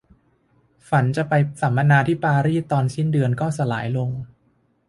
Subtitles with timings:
[0.89, 4.09] ฝันจะไปสัมมนาที่ปารีสตอนสิ้นเดือนก็สลายลง